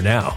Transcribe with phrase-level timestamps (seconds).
[0.00, 0.36] now.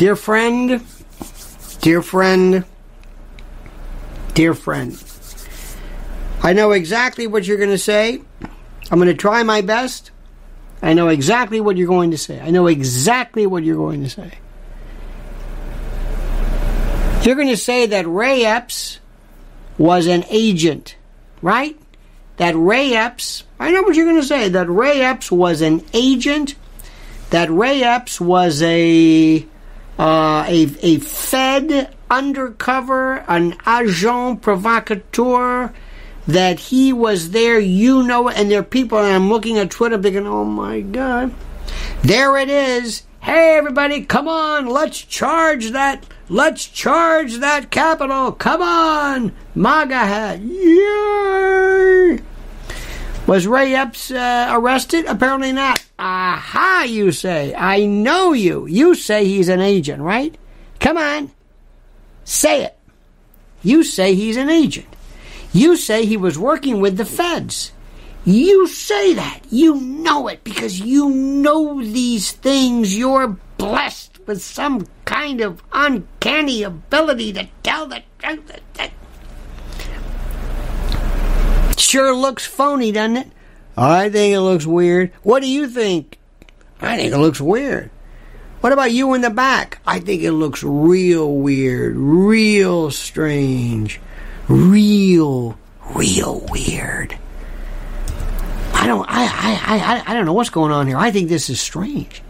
[0.00, 0.82] Dear friend,
[1.82, 2.64] dear friend,
[4.32, 5.04] dear friend,
[6.42, 8.22] I know exactly what you're going to say.
[8.90, 10.10] I'm going to try my best.
[10.80, 12.40] I know exactly what you're going to say.
[12.40, 14.38] I know exactly what you're going to say.
[17.22, 19.00] You're going to say that Ray Epps
[19.76, 20.96] was an agent,
[21.42, 21.78] right?
[22.38, 25.84] That Ray Epps, I know what you're going to say, that Ray Epps was an
[25.92, 26.54] agent,
[27.28, 29.46] that Ray Epps was a
[30.00, 35.74] uh, a, a Fed undercover, an agent provocateur,
[36.26, 40.00] that he was there, you know and there are people, and I'm looking at Twitter
[40.00, 41.34] thinking, oh my God,
[42.02, 43.02] there it is.
[43.20, 48.32] Hey, everybody, come on, let's charge that, let's charge that Capitol.
[48.32, 50.40] Come on, MAGA hat.
[50.40, 52.20] Yay!
[53.30, 55.06] Was Ray Epps uh, arrested?
[55.06, 55.80] Apparently not.
[56.00, 57.54] aha, you say.
[57.54, 58.66] I know you.
[58.66, 60.36] You say he's an agent, right?
[60.80, 61.30] Come on.
[62.24, 62.76] Say it.
[63.62, 64.88] You say he's an agent.
[65.52, 67.70] You say he was working with the feds.
[68.24, 69.42] You say that.
[69.48, 72.98] You know it because you know these things.
[72.98, 78.50] You're blessed with some kind of uncanny ability to tell the truth.
[81.76, 83.28] Sure looks phony, doesn't it?
[83.76, 85.12] I think it looks weird.
[85.22, 86.18] What do you think?
[86.80, 87.90] I think it looks weird.
[88.60, 89.80] What about you in the back?
[89.86, 94.00] I think it looks real weird, real strange,
[94.48, 95.58] real,
[95.94, 97.16] real weird.
[98.74, 100.98] I don't, I, I, I, I don't know what's going on here.
[100.98, 102.22] I think this is strange.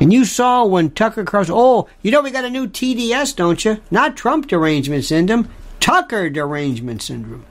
[0.00, 3.62] And you saw when Tucker Carlson, oh, you know we got a new TDS, don't
[3.64, 3.80] you?
[3.90, 5.48] Not Trump derangement syndrome,
[5.80, 7.44] Tucker derangement syndrome.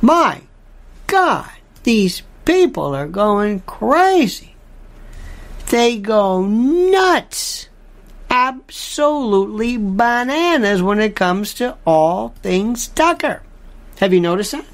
[0.00, 0.42] My
[1.06, 1.50] God,
[1.84, 4.56] these people are going crazy.
[5.68, 7.68] They go nuts.
[8.28, 13.42] Absolutely bananas when it comes to all things Tucker.
[13.98, 14.64] Have you noticed that?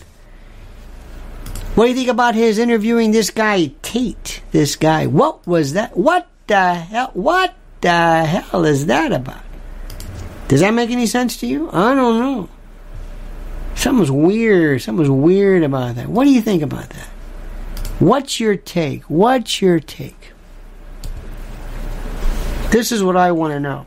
[1.75, 4.43] What do you think about his interviewing this guy, Tate?
[4.51, 5.07] This guy.
[5.07, 5.97] What was that?
[5.97, 7.11] What the hell?
[7.15, 9.43] What the hell is that about?
[10.49, 11.71] Does that make any sense to you?
[11.73, 12.49] I don't know.
[13.75, 14.83] Something's weird.
[14.83, 16.09] Something's weird about that.
[16.09, 17.09] What do you think about that?
[17.99, 19.03] What's your take?
[19.05, 20.33] What's your take?
[22.71, 23.87] This is what I want to know.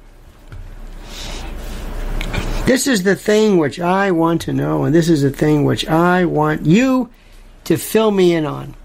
[2.66, 5.88] This is the thing which I want to know, and this is the thing which
[5.88, 7.10] I want you
[7.66, 8.76] to fill me in on.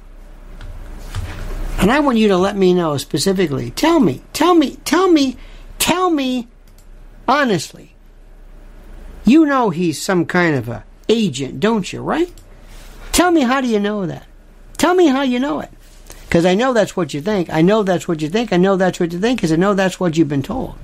[1.79, 3.71] And I want you to let me know specifically.
[3.71, 5.37] Tell me, tell me, tell me,
[5.79, 6.47] tell me
[7.27, 7.95] honestly.
[9.25, 12.33] You know he's some kind of a agent, don't you, right?
[13.13, 14.27] Tell me how do you know that?
[14.79, 15.71] Tell me how you know it.
[16.23, 17.51] Because I know that's what you think.
[17.51, 18.53] I know that's what you think.
[18.53, 20.77] I know that's what you think because I know that's what you've been told.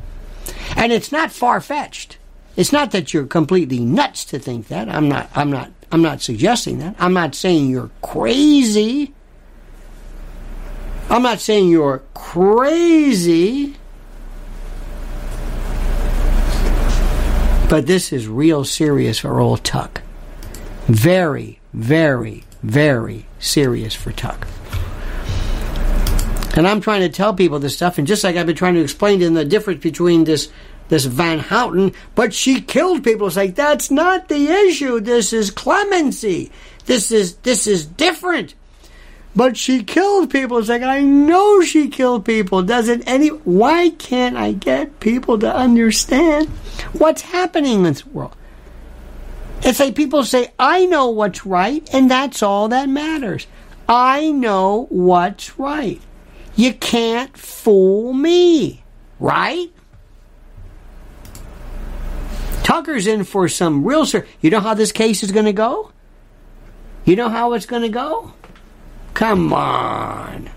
[0.76, 2.18] And it's not far fetched.
[2.56, 4.88] It's not that you're completely nuts to think that.
[4.88, 6.96] I'm not I'm not I'm not suggesting that.
[6.98, 9.14] I'm not saying you're crazy.
[11.08, 13.76] I'm not saying you're crazy.
[17.68, 20.02] But this is real serious for old Tuck.
[20.86, 24.46] Very, very, very serious for Tuck.
[26.56, 28.80] And I'm trying to tell people this stuff, and just like I've been trying to
[28.80, 30.50] explain to them the difference between this
[30.88, 33.26] this Van Houten, but she killed people.
[33.26, 35.00] It's like that's not the issue.
[35.00, 36.52] This is clemency.
[36.86, 38.54] This is this is different.
[39.34, 40.58] But she killed people.
[40.58, 42.62] It's like I know she killed people.
[42.62, 43.28] Doesn't any?
[43.28, 46.48] Why can't I get people to understand
[46.92, 48.34] what's happening in this world?
[49.66, 53.48] It's like people say, I know what's right, and that's all that matters.
[53.88, 56.00] I know what's right.
[56.54, 58.84] You can't fool me,
[59.18, 59.72] right?
[62.62, 64.24] Tucker's in for some real sir.
[64.40, 65.90] You know how this case is going to go?
[67.04, 68.34] You know how it's going to go?
[69.14, 70.48] Come on.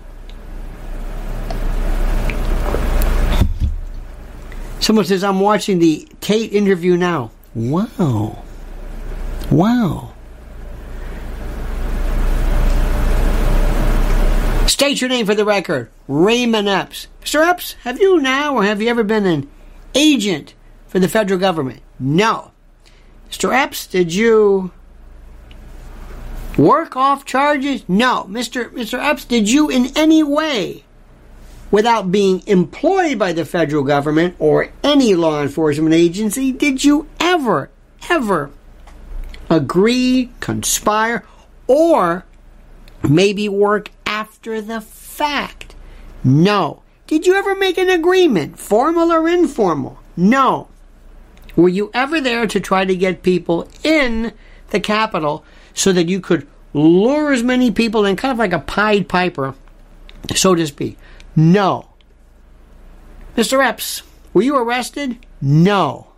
[4.78, 7.32] Someone says, I'm watching the Tate interview now.
[7.56, 8.44] Wow.
[9.50, 10.12] Wow.
[14.66, 15.90] State your name for the record.
[16.06, 17.08] Raymond Epps.
[17.22, 17.46] Mr.
[17.46, 19.50] Epps, have you now or have you ever been an
[19.94, 20.54] agent
[20.86, 21.82] for the federal government?
[21.98, 22.52] No.
[23.30, 23.52] Mr.
[23.52, 24.70] Epps, did you
[26.56, 27.84] work off charges?
[27.88, 28.26] No.
[28.30, 28.70] Mr.
[28.70, 28.98] Mr.
[28.98, 30.84] Epps, did you in any way,
[31.70, 37.70] without being employed by the federal government or any law enforcement agency, did you ever,
[38.08, 38.50] ever
[39.50, 41.26] agree, conspire,
[41.66, 42.24] or
[43.06, 45.74] maybe work after the fact?
[46.24, 46.82] No.
[47.06, 49.98] Did you ever make an agreement, formal or informal?
[50.16, 50.68] No.
[51.56, 54.32] Were you ever there to try to get people in
[54.70, 58.60] the Capitol so that you could lure as many people in, kind of like a
[58.60, 59.54] Pied Piper,
[60.34, 60.96] so to speak?
[61.34, 61.88] No.
[63.36, 63.64] Mr.
[63.64, 64.02] Epps,
[64.32, 65.18] were you arrested?
[65.40, 66.08] No.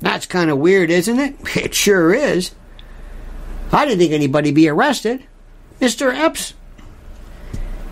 [0.00, 1.36] That's kind of weird, isn't it?
[1.56, 2.52] It sure is.
[3.72, 5.24] I didn't think anybody be arrested.
[5.80, 6.14] Mr.
[6.14, 6.54] Epps,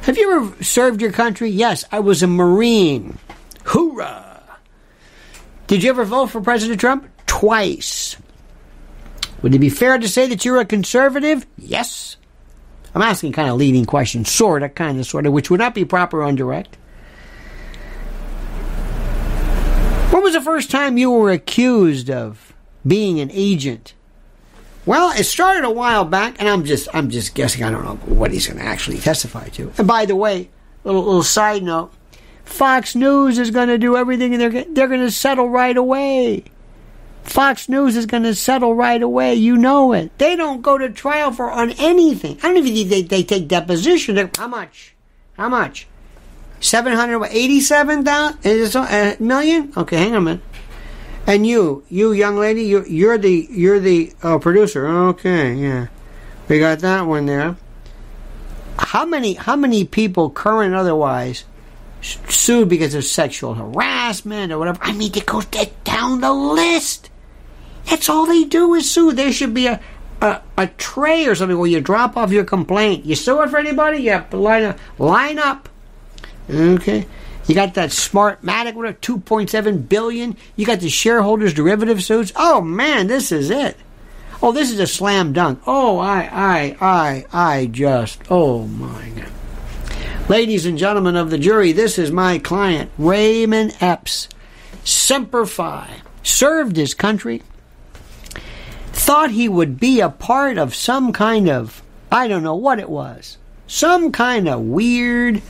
[0.03, 1.51] have you ever served your country?
[1.51, 3.19] Yes, I was a Marine.
[3.65, 4.43] Hoorah!
[5.67, 7.09] Did you ever vote for President Trump?
[7.27, 8.17] Twice.
[9.43, 11.47] Would it be fair to say that you're a conservative?
[11.57, 12.17] Yes.
[12.95, 15.75] I'm asking kind of leading questions, sort of, kind of, sort of, which would not
[15.75, 16.77] be proper on direct.
[20.11, 22.55] When was the first time you were accused of
[22.87, 23.93] being an agent
[24.89, 27.63] Well, it started a while back, and I'm just I'm just guessing.
[27.63, 29.71] I don't know what he's going to actually testify to.
[29.77, 30.49] And by the way,
[30.83, 31.93] little little side note:
[32.47, 36.45] Fox News is going to do everything, and they're they're going to settle right away.
[37.23, 39.35] Fox News is going to settle right away.
[39.35, 40.17] You know it.
[40.17, 42.39] They don't go to trial for on anything.
[42.39, 44.15] I don't even think they, they take deposition.
[44.15, 44.95] They're, how much?
[45.37, 45.87] How much?
[46.61, 49.71] Seven hundred eighty-seven thousand—is it a uh, million?
[49.77, 50.43] Okay, hang on a minute.
[51.29, 54.87] And you, you young lady, you, you're the you're the uh, producer.
[54.87, 55.89] Okay, yeah,
[56.49, 57.55] we got that one there.
[58.79, 61.45] How many how many people, current otherwise,
[62.01, 64.79] sued because of sexual harassment or whatever?
[64.81, 65.45] I mean, it goes
[65.85, 67.11] down the list.
[67.91, 69.13] That's all they do is sue.
[69.13, 69.83] There should be a
[70.23, 73.05] a, a tray or something where you drop off your complaint.
[73.05, 73.99] You sue it for anybody?
[73.99, 74.79] Yeah, line up.
[74.99, 75.69] Line up.
[76.49, 77.07] Okay.
[77.49, 80.37] You got that Smartmatic, a 2.7 billion.
[80.55, 82.31] You got the shareholders derivative suits.
[82.37, 83.77] Oh man, this is it.
[84.43, 85.61] Oh, this is a slam dunk.
[85.67, 89.29] Oh, I, I, I, I just, oh my God.
[90.29, 94.29] Ladies and gentlemen of the jury, this is my client, Raymond Epps.
[94.85, 96.03] Semper Fi.
[96.23, 97.43] Served his country.
[98.93, 102.91] Thought he would be a part of some kind of, I don't know what it
[102.91, 103.39] was.
[103.67, 105.41] Some kind of weird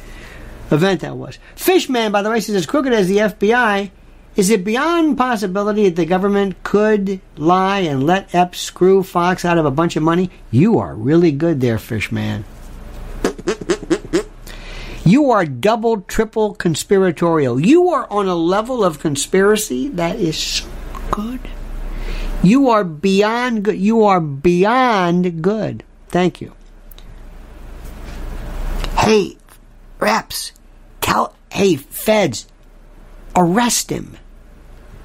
[0.70, 1.38] event that was.
[1.56, 3.90] Fishman, by the way, says as crooked as the FBI,
[4.36, 9.58] is it beyond possibility that the government could lie and let Epps screw Fox out
[9.58, 10.30] of a bunch of money?
[10.50, 12.44] You are really good there, Fishman.
[15.08, 17.58] You are double, triple conspiratorial.
[17.58, 20.68] You are on a level of conspiracy that is so
[21.10, 21.40] good.
[22.42, 23.78] You are beyond good.
[23.78, 25.82] You are beyond good.
[26.08, 26.52] Thank you.
[28.98, 29.38] Hey,
[29.98, 30.52] Reps,
[31.58, 32.46] hey, feds,
[33.34, 34.16] arrest him.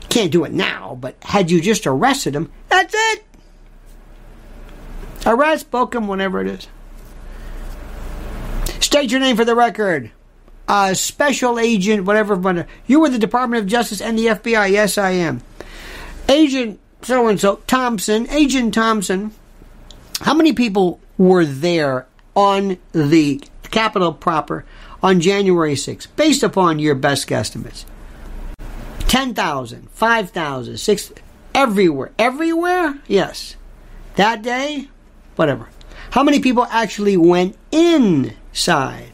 [0.10, 3.24] Can't do it now, but had you just arrested him, that's it.
[5.26, 6.68] Arrest, book him, whenever it is.
[8.80, 10.12] State your name for the record.
[10.68, 12.68] Uh, special agent, whatever.
[12.86, 14.72] You were the Department of Justice and the FBI.
[14.72, 15.42] Yes, I am.
[16.30, 19.32] Agent so and so Thompson, Agent Thompson.
[20.22, 22.06] How many people were there
[22.36, 23.42] on the
[23.72, 24.66] Capitol proper
[25.04, 27.86] on January 6th, based upon your best guesstimates?
[29.08, 31.14] 10,000, 5,000, 6,
[31.54, 32.12] everywhere.
[32.18, 32.98] Everywhere?
[33.08, 33.56] Yes.
[34.16, 34.88] That day?
[35.36, 35.68] Whatever.
[36.12, 39.12] How many people actually went inside?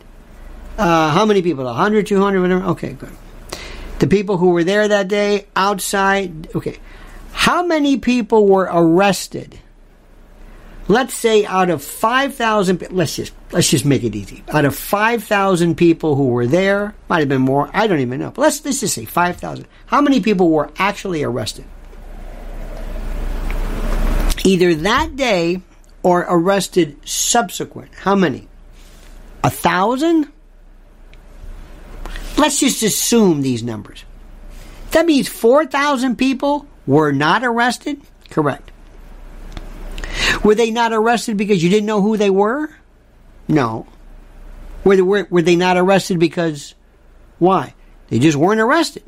[0.78, 1.66] Uh, how many people?
[1.66, 2.66] 100, 200, whatever?
[2.66, 3.12] Okay, good.
[4.00, 6.78] The people who were there that day, outside, okay.
[7.32, 9.60] How many people were arrested?
[10.90, 14.44] Let's say out of 5,000, let's just, let's just make it easy.
[14.50, 18.32] Out of 5,000 people who were there, might have been more, I don't even know,
[18.32, 19.68] but let's, let's just say 5,000.
[19.86, 21.66] How many people were actually arrested?
[24.44, 25.62] Either that day
[26.02, 27.94] or arrested subsequent.
[27.94, 28.48] How many?
[29.44, 30.32] A thousand?
[32.36, 34.06] Let's just assume these numbers.
[34.90, 38.02] That means 4,000 people were not arrested?
[38.32, 38.69] Correct.
[40.44, 42.70] Were they not arrested because you didn't know who they were?
[43.48, 43.88] No.
[44.84, 46.76] Were they, were, were they not arrested because
[47.38, 47.74] why?
[48.10, 49.04] They just weren't arrested.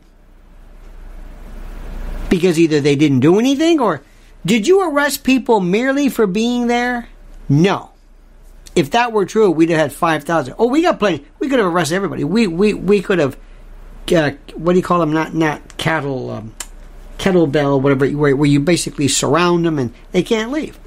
[2.30, 4.02] Because either they didn't do anything or
[4.46, 7.10] did you arrest people merely for being there?
[7.50, 7.92] No.
[8.76, 10.56] If that were true, we'd have had 5,000.
[10.58, 11.26] Oh, we got plenty.
[11.40, 12.24] We could have arrested everybody.
[12.24, 13.38] We we, we could have,
[14.16, 15.12] uh, what do you call them?
[15.12, 16.56] Not not cattle, um,
[17.18, 20.80] kettlebell, whatever, where, where you basically surround them and they can't leave.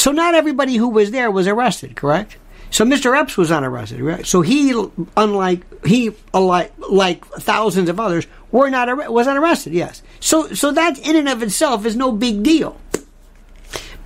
[0.00, 2.38] So not everybody who was there was arrested, correct?
[2.70, 3.14] So Mr.
[3.14, 4.24] Epps was unarrested, right?
[4.24, 4.72] So he,
[5.14, 9.74] unlike he, like like thousands of others, were not was unarrested.
[9.74, 10.00] Yes.
[10.18, 12.80] So so that in and of itself is no big deal.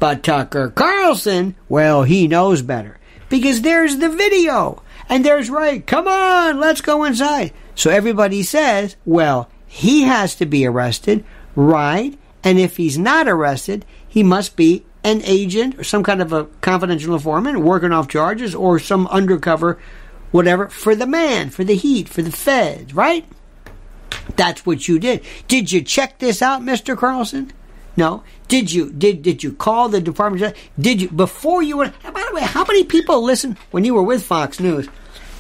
[0.01, 2.99] But Tucker Carlson, well, he knows better
[3.29, 5.87] because there's the video and there's right.
[5.87, 7.53] Come on, let's go inside.
[7.77, 11.25] So everybody says, well, he has to be arrested,
[11.55, 12.19] right?
[12.43, 16.45] And if he's not arrested, he must be an agent or some kind of a
[16.63, 19.79] confidential informant working off charges or some undercover
[20.33, 23.25] whatever for the man, for the heat, for the feds, right?
[24.37, 25.23] That's what you did.
[25.47, 26.97] Did you check this out, Mr.
[26.97, 27.53] Carlson?
[27.97, 28.25] No.
[28.49, 30.57] Did you did did you call the department?
[30.79, 31.95] Did you before you went?
[32.03, 34.89] By the way, how many people listen when you were with Fox News?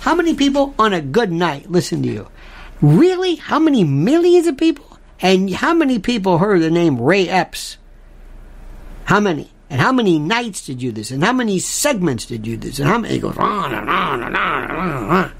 [0.00, 2.28] How many people on a good night listen to you?
[2.80, 3.36] Really?
[3.36, 4.98] How many millions of people?
[5.20, 7.78] And how many people heard the name Ray Epps?
[9.04, 9.50] How many?
[9.74, 11.10] And how many nights did you do this?
[11.10, 12.78] And how many segments did you do this?
[12.78, 13.16] And how many?
[13.16, 14.70] It goes on and on and on.
[14.70, 15.32] And on.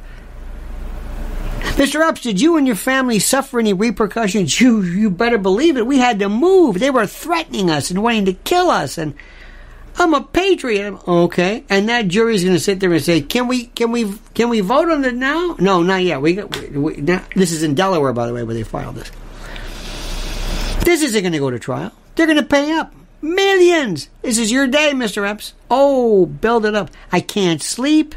[1.77, 2.01] Mr.
[2.01, 4.61] Epps, did you and your family suffer any repercussions?
[4.61, 5.87] You, you better believe it.
[5.87, 6.81] We had to move.
[6.81, 8.99] They were threatening us and wanting to kill us.
[8.99, 9.15] And
[9.99, 10.99] I'm a patriot.
[11.07, 11.63] Okay.
[11.71, 14.63] And that jury's going to sit there and say, can we, can we, can we
[14.63, 15.55] vote on it now?
[15.61, 16.21] No, not yet.
[16.21, 19.13] We, we, we now, this is in Delaware, by the way, where they filed this.
[20.85, 21.93] This isn't going to go to trial.
[22.17, 22.93] They're going to pay up.
[23.25, 24.11] Millions.
[24.21, 25.27] This is your day, Mr.
[25.27, 25.55] Epps.
[25.71, 26.91] Oh, build it up.
[27.11, 28.15] I can't sleep.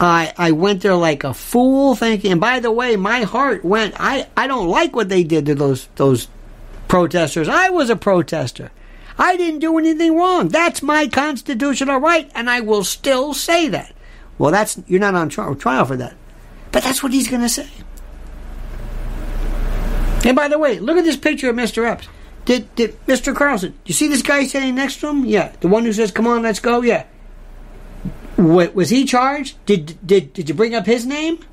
[0.00, 3.94] I I went there like a fool thinking and by the way, my heart went
[4.00, 6.26] I, I don't like what they did to those those
[6.88, 7.48] protesters.
[7.48, 8.72] I was a protester.
[9.16, 10.48] I didn't do anything wrong.
[10.48, 13.94] That's my constitutional right and I will still say that.
[14.38, 16.16] Well, that's you're not on trial, trial for that.
[16.72, 17.68] But that's what he's going to say.
[20.24, 21.86] And by the way, look at this picture of Mr.
[21.86, 22.08] Epps.
[22.44, 23.34] Did, did Mr.
[23.34, 25.24] Carlson, you see this guy sitting next to him?
[25.24, 25.52] Yeah.
[25.60, 26.82] The one who says, come on, let's go?
[26.82, 27.04] Yeah.
[28.36, 29.64] What, was he charged?
[29.66, 31.44] Did, did, did you bring up his name?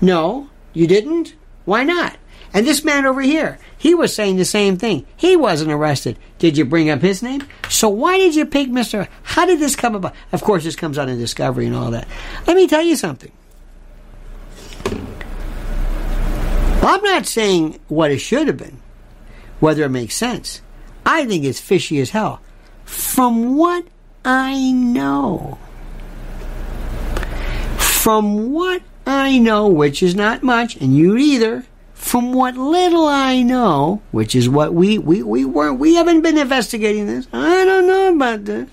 [0.00, 1.34] No, you didn't?
[1.64, 2.16] Why not?
[2.54, 5.06] And this man over here, he was saying the same thing.
[5.16, 6.18] He wasn't arrested.
[6.38, 7.46] Did you bring up his name?
[7.68, 9.06] So why did you pick Mr.
[9.22, 10.14] How did this come about?
[10.32, 12.08] Of course, this comes out in Discovery and all that.
[12.46, 13.32] Let me tell you something.
[16.80, 18.80] I'm not saying what it should have been,
[19.60, 20.62] whether it makes sense.
[21.04, 22.40] I think it's fishy as hell.
[22.84, 23.84] From what
[24.24, 25.58] I know,
[27.78, 33.42] from what I know, which is not much, and you either, from what little I
[33.42, 37.26] know, which is what we, we, we weren't, we haven't been investigating this.
[37.32, 38.70] I don't know about this.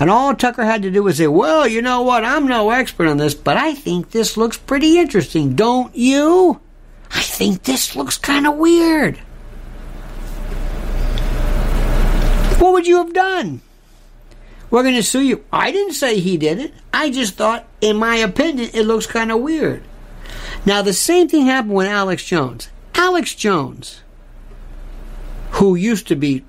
[0.00, 3.08] And all Tucker had to do was say, well, you know what, I'm no expert
[3.08, 6.60] on this, but I think this looks pretty interesting, don't you?
[7.10, 9.18] I think this looks kind of weird.
[12.58, 13.60] What would you have done?
[14.70, 15.44] We're going to sue you.
[15.52, 16.74] I didn't say he did it.
[16.92, 19.82] I just thought, in my opinion, it looks kind of weird.
[20.66, 22.68] Now, the same thing happened with Alex Jones.
[22.94, 24.02] Alex Jones,
[25.52, 26.44] who used to be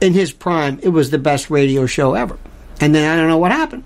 [0.00, 2.38] in his prime, it was the best radio show ever.
[2.80, 3.84] And then I don't know what happened.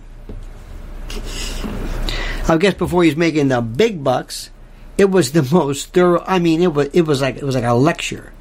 [2.49, 4.51] I guess before he's making the big bucks,
[4.97, 6.25] it was the most thorough.
[6.27, 8.33] I mean, it was it was like it was like a lecture.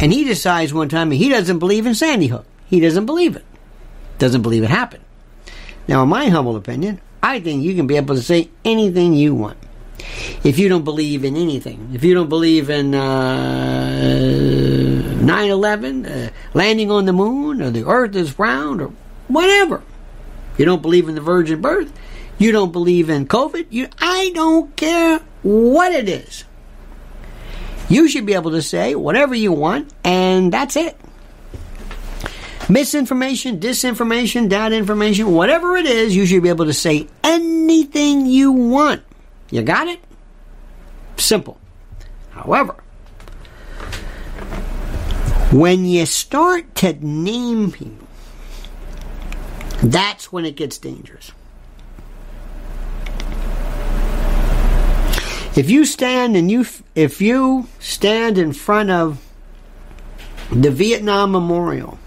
[0.00, 2.46] And he decides one time he doesn't believe in Sandy Hook.
[2.66, 3.44] He doesn't believe it.
[4.18, 5.04] Doesn't believe it happened.
[5.88, 9.34] Now, in my humble opinion, I think you can be able to say anything you
[9.34, 9.58] want.
[10.44, 14.08] If you don't believe in anything, if you don't believe in uh,
[15.20, 18.92] 9 11, uh, landing on the moon, or the earth is round, or
[19.26, 19.82] whatever,
[20.56, 21.92] you don't believe in the virgin birth,
[22.38, 26.44] you don't believe in COVID, you, I don't care what it is.
[27.88, 30.98] You should be able to say whatever you want, and that's it.
[32.68, 38.52] Misinformation, disinformation, data information, whatever it is, you should be able to say anything you
[38.52, 39.02] want.
[39.50, 40.00] You got it?
[41.16, 41.58] Simple.
[42.30, 42.74] However,
[45.50, 48.06] when you start to name people,
[49.82, 51.32] that's when it gets dangerous.
[55.58, 59.20] If you stand and you if you stand in front of
[60.52, 61.98] the Vietnam Memorial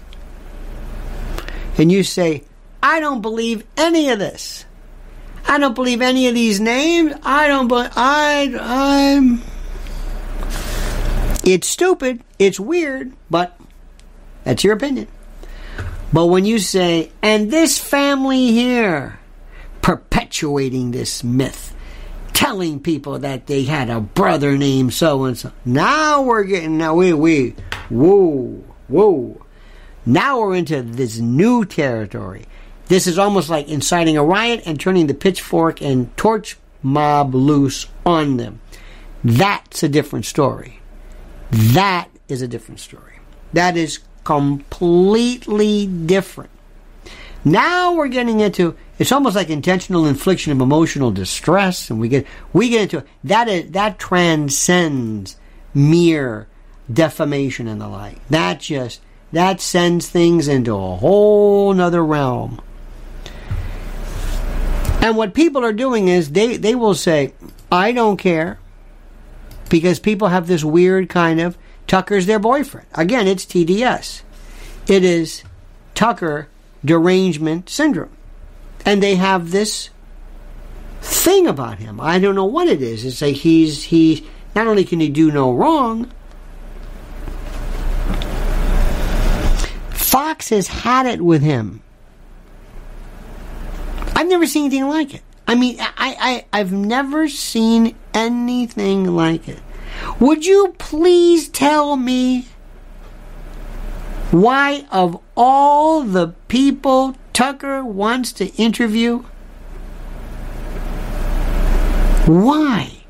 [1.76, 2.44] and you say,
[2.82, 4.64] "I don't believe any of this.
[5.46, 7.12] I don't believe any of these names.
[7.24, 9.42] I don't believe I I'm
[11.44, 13.60] it's stupid, it's weird, but
[14.44, 15.08] that's your opinion.
[16.10, 19.18] But when you say, and this family here
[19.82, 21.74] perpetuating this myth,
[22.32, 25.52] telling people that they had a brother named so and so.
[25.64, 27.54] Now we're getting now we we
[27.88, 29.44] whoa whoa.
[30.04, 32.46] Now we're into this new territory.
[32.86, 37.86] This is almost like inciting a riot and turning the pitchfork and torch mob loose
[38.04, 38.60] on them.
[39.24, 40.80] That's a different story.
[41.50, 43.20] That is a different story.
[43.52, 46.50] That is completely different.
[47.44, 52.24] Now we're getting into it's almost like intentional infliction of emotional distress, and we get
[52.52, 55.36] we get into that is that transcends
[55.74, 56.46] mere
[56.92, 58.26] defamation and the like.
[58.28, 59.00] That just
[59.32, 62.60] that sends things into a whole nother realm.
[65.00, 67.34] And what people are doing is they, they will say,
[67.72, 68.60] I don't care.
[69.68, 72.86] Because people have this weird kind of Tucker's their boyfriend.
[72.94, 74.22] Again, it's TDS.
[74.86, 75.42] It is
[75.94, 76.46] Tucker
[76.84, 78.16] derangement syndrome.
[78.84, 79.90] And they have this
[81.00, 82.00] thing about him.
[82.00, 83.04] I don't know what it is.
[83.04, 86.10] It's like he's he not only can he do no wrong,
[89.90, 91.82] Fox has had it with him.
[94.14, 95.22] I've never seen anything like it.
[95.46, 99.60] I mean, I, I, I've never seen anything like it.
[100.20, 102.46] Would you please tell me
[104.30, 109.24] why, of all the people Tucker wants to interview,
[112.26, 113.02] why?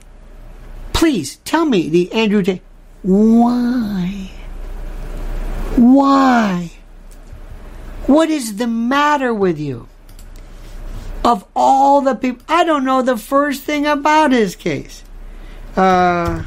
[0.92, 2.62] Please tell me the Andrew Tate.
[3.02, 4.30] Why?
[5.76, 6.70] Why?
[8.06, 9.88] What is the matter with you?
[11.24, 15.04] Of all the people, I don't know the first thing about his case.
[15.76, 16.42] Uh,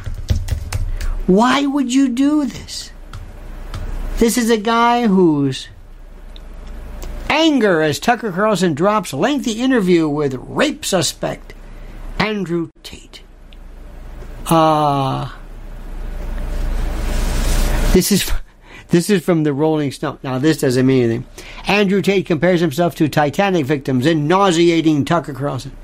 [1.27, 2.91] why would you do this?
[4.17, 5.67] This is a guy whose
[7.35, 11.53] anger as Tucker Carlson drops lengthy interview with rape suspect
[12.17, 13.21] Andrew Tate.
[14.47, 15.29] Uh,
[17.91, 18.31] this is
[18.87, 20.19] this is from the Rolling Stone.
[20.23, 21.25] Now this doesn't mean anything.
[21.67, 25.75] Andrew Tate compares himself to Titanic victims in nauseating Tucker Carlson.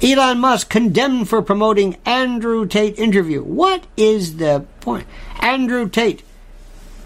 [0.00, 3.42] Elon Musk condemned for promoting Andrew Tate interview.
[3.42, 5.06] What is the point?
[5.40, 6.22] Andrew Tate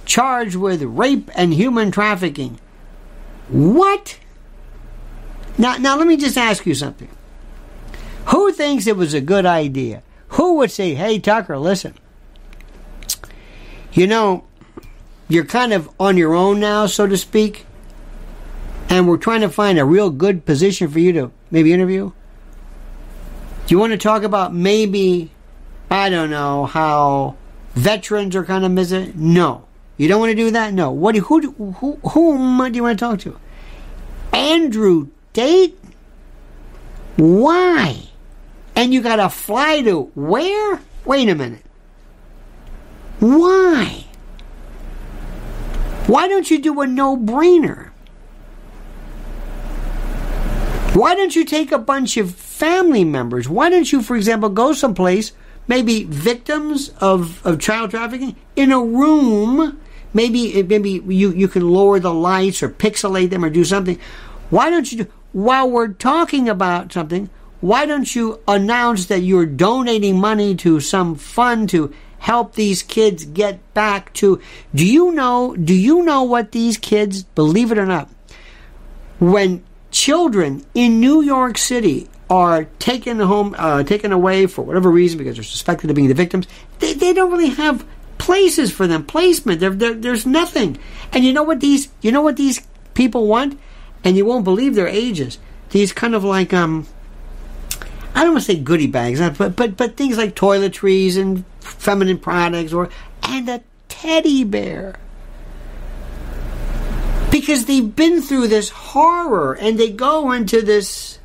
[0.04, 2.58] charged with rape and human trafficking.
[3.48, 4.18] What?
[5.56, 7.08] Now, now let me just ask you something.
[8.26, 10.02] Who thinks it was a good idea?
[10.30, 11.94] Who would say, hey, Tucker, listen,
[13.92, 14.44] you know,
[15.28, 17.66] you're kind of on your own now, so to speak,
[18.88, 22.12] and we're trying to find a real good position for you to maybe interview?
[23.66, 25.30] Do you want to talk about maybe,
[25.90, 27.36] I don't know, how
[27.74, 29.12] veterans are kind of missing?
[29.16, 29.67] No.
[29.98, 30.72] You don't want to do that?
[30.72, 30.90] No.
[30.90, 31.16] What?
[31.16, 31.50] Who?
[31.50, 31.98] Who?
[32.10, 33.38] Whom do you want to talk to?
[34.32, 35.78] Andrew Tate.
[37.16, 38.08] Why?
[38.76, 40.80] And you got to fly to where?
[41.04, 41.64] Wait a minute.
[43.18, 44.04] Why?
[46.06, 47.90] Why don't you do a no-brainer?
[50.94, 53.48] Why don't you take a bunch of family members?
[53.48, 55.32] Why don't you, for example, go someplace,
[55.66, 59.80] maybe victims of, of child trafficking, in a room
[60.14, 63.98] Maybe maybe you, you can lower the lights or pixelate them or do something.
[64.50, 67.28] Why don't you do, while we're talking about something,
[67.60, 73.24] why don't you announce that you're donating money to some fund to help these kids
[73.24, 74.40] get back to
[74.74, 78.08] do you know do you know what these kids believe it or not
[79.20, 85.16] when children in New York City are taken home uh, taken away for whatever reason
[85.16, 86.46] because they're suspected of being the victims
[86.80, 87.86] they, they don't really have
[88.18, 89.60] places for them, placement.
[89.60, 90.78] They're, they're, there's nothing.
[91.12, 92.60] And you know what these you know what these
[92.94, 93.58] people want?
[94.04, 95.38] And you won't believe their ages.
[95.70, 96.86] These kind of like um
[98.14, 102.18] I don't want to say goodie bags, but but but things like toiletries and feminine
[102.18, 102.90] products or
[103.22, 104.96] and a teddy bear.
[107.30, 111.18] Because they've been through this horror and they go into this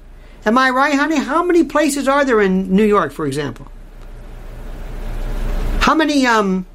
[0.46, 1.18] Am I right, honey?
[1.18, 3.68] How many places are there in New York, for example?
[5.80, 6.66] How many um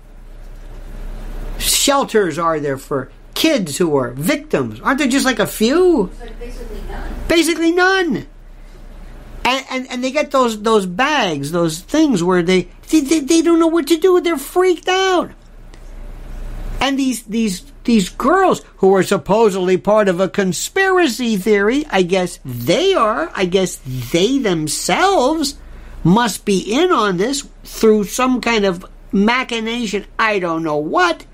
[1.59, 4.81] shelters are there for kids who are victims?
[4.81, 6.11] Aren't there just like a few?
[6.21, 7.14] Like basically none.
[7.29, 8.27] Basically none.
[9.44, 13.59] And, and, and they get those those bags, those things where they, they they don't
[13.59, 14.21] know what to do.
[14.21, 15.31] They're freaked out.
[16.81, 22.38] And these these these girls who are supposedly part of a conspiracy theory, I guess
[22.44, 23.31] they are.
[23.35, 23.81] I guess
[24.12, 25.57] they themselves
[26.05, 30.05] must be in on this through some kind of machination.
[30.18, 31.25] I don't know what.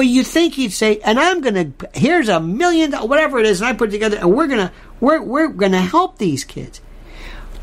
[0.00, 3.68] But you'd think he'd say, and I'm gonna here's a million whatever it is, and
[3.68, 6.80] I put together, and we're gonna we're we're gonna help these kids.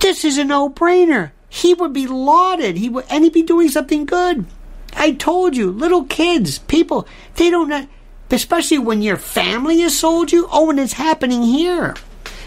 [0.02, 1.32] This is a no brainer.
[1.50, 2.78] He would be lauded.
[2.78, 4.45] He would, and he'd be doing something good.
[4.93, 7.88] I told you, little kids, people, they don't know,
[8.30, 10.47] especially when your family has sold you.
[10.52, 11.95] Oh, and it's happening here.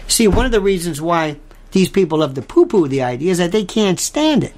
[0.07, 1.35] See, one of the reasons why
[1.73, 4.55] these people love to poo poo the idea is that they can't stand it.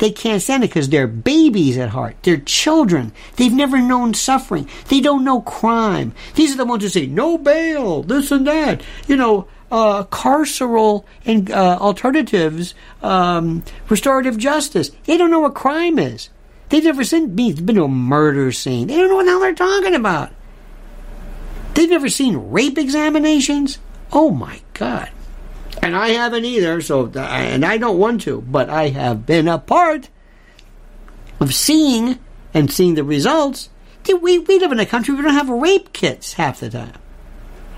[0.00, 2.16] They can't stand it because they're babies at heart.
[2.22, 3.12] They're children.
[3.36, 4.66] They've never known suffering.
[4.88, 6.14] They don't know crime.
[6.36, 8.82] These are the ones who say, no bail, this and that.
[9.06, 14.90] You know, uh, carceral and uh, alternatives, um, restorative justice.
[15.04, 16.30] They don't know what crime is.
[16.70, 18.86] They've never seen, been to a murder scene.
[18.86, 20.30] They don't know what the hell they're talking about.
[21.74, 23.78] They've never seen rape examinations.
[24.12, 25.10] Oh my God
[25.82, 26.80] and I haven't either.
[26.80, 30.08] So, and I don't want to, but I have been a part
[31.40, 32.18] of seeing
[32.52, 33.68] and seeing the results.
[34.06, 36.98] We we live in a country we don't have rape kits half the time,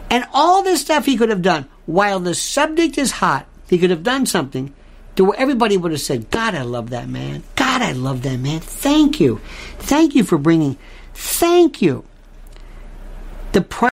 [0.08, 3.46] and all this stuff he could have done while the subject is hot.
[3.68, 4.72] He could have done something
[5.16, 7.42] to where everybody would have said, "God, I love that man.
[7.54, 8.60] God, I love that man.
[8.60, 9.40] Thank you,
[9.78, 10.78] thank you for bringing.
[11.12, 12.04] Thank you."
[13.52, 13.92] The.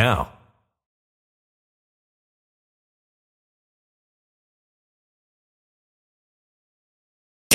[0.00, 0.39] now.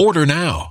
[0.00, 0.70] Order now.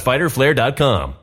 [0.00, 1.14] fighterflare.com.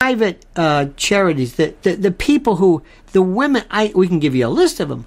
[0.00, 4.46] Private uh, charities, the, the, the people who, the women, I, we can give you
[4.46, 5.06] a list of them,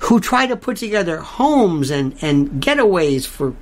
[0.00, 3.54] who try to put together homes and, and getaways for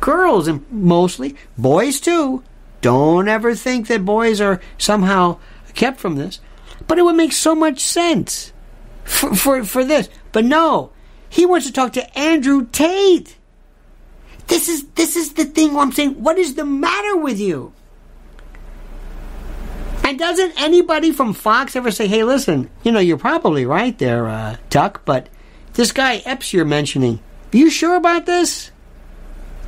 [0.00, 2.44] girls and mostly boys too.
[2.80, 5.38] Don't ever think that boys are somehow
[5.74, 6.40] kept from this.
[6.86, 8.52] But it would make so much sense
[9.04, 10.08] for, for, for this.
[10.32, 10.92] But no,
[11.28, 13.37] he wants to talk to Andrew Tate.
[14.48, 16.22] This is this is the thing where I'm saying.
[16.22, 17.72] What is the matter with you?
[20.02, 24.26] And doesn't anybody from Fox ever say, "Hey, listen, you know, you're probably right there,
[24.26, 25.28] uh, Tuck, but
[25.74, 27.20] this guy Epps you're mentioning,
[27.52, 28.70] are you sure about this?"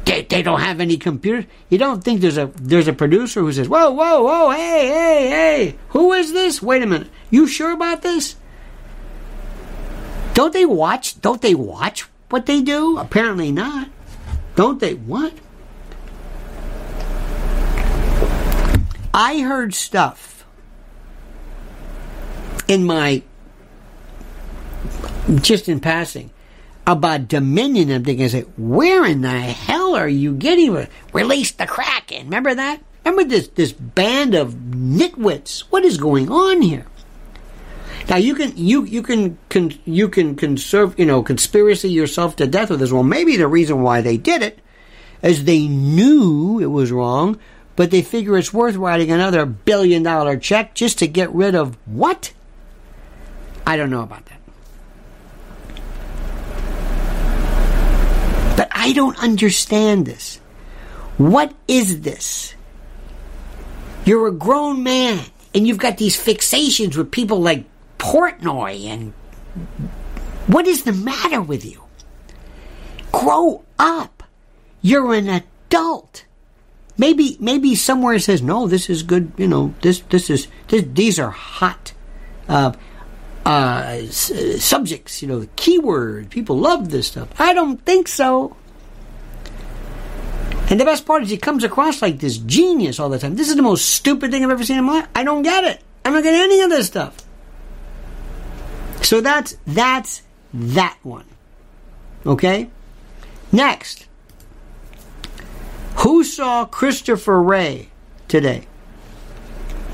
[0.06, 1.44] They, they don't have any computers.
[1.68, 5.28] You don't think there's a there's a producer who says, "Whoa, whoa, whoa, hey, hey,
[5.28, 6.62] hey, who is this?
[6.62, 8.36] Wait a minute, you sure about this?"
[10.32, 11.20] Don't they watch?
[11.20, 12.96] Don't they watch what they do?
[12.96, 13.88] Apparently not.
[14.60, 14.92] Don't they?
[14.92, 15.32] What?
[19.14, 20.44] I heard stuff
[22.68, 23.22] in my
[25.36, 26.28] just in passing
[26.86, 27.90] about Dominion.
[27.90, 30.86] I'm thinking, I say, where in the hell are you getting?
[31.14, 32.24] Release the Kraken.
[32.24, 32.82] Remember that?
[33.06, 35.60] Remember this this band of nitwits?
[35.70, 36.84] What is going on here?
[38.10, 42.46] Now you can you you can, can you can conserve you know conspiracy yourself to
[42.48, 42.90] death with this.
[42.90, 44.58] Well, maybe the reason why they did it
[45.22, 47.38] is they knew it was wrong,
[47.76, 51.78] but they figure it's worth writing another billion dollar check just to get rid of
[51.86, 52.32] what?
[53.64, 54.40] I don't know about that.
[58.56, 60.40] But I don't understand this.
[61.16, 62.54] What is this?
[64.04, 65.24] You're a grown man.
[65.54, 67.64] and you've got these fixations with people like
[68.00, 69.12] Portnoy and
[70.46, 71.82] what is the matter with you?
[73.12, 74.22] Grow up.
[74.82, 76.24] You're an adult.
[76.96, 78.66] Maybe maybe somewhere it says no.
[78.66, 79.32] This is good.
[79.36, 81.92] You know this this is this, these are hot
[82.48, 82.72] uh,
[83.44, 85.22] uh, subjects.
[85.22, 86.30] You know keywords.
[86.30, 87.28] People love this stuff.
[87.38, 88.56] I don't think so.
[90.70, 93.34] And the best part is he comes across like this genius all the time.
[93.34, 95.08] This is the most stupid thing I've ever seen in my life.
[95.14, 95.82] I don't get it.
[96.04, 97.16] I don't get any of this stuff.
[99.02, 101.26] So that's that's that one.
[102.26, 102.70] Okay?
[103.52, 104.06] Next.
[105.96, 107.88] Who saw Christopher Wray
[108.28, 108.66] today?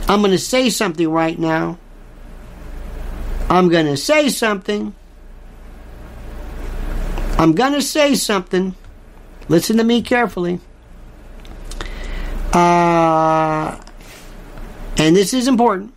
[0.08, 1.78] I'm going to say something right now.
[3.48, 4.94] I'm going to say something.
[7.38, 8.74] I'm going to say something.
[9.48, 10.60] Listen to me carefully.
[12.52, 13.78] Uh,
[14.96, 15.92] and this is important.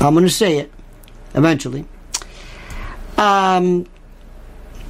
[0.00, 0.72] I'm going to say it
[1.34, 1.84] eventually.
[3.16, 3.86] Um,